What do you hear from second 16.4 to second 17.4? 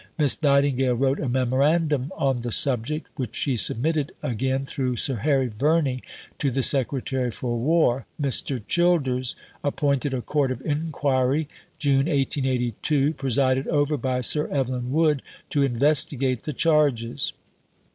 the charges.